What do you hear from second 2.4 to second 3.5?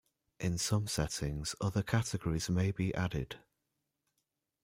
may be added.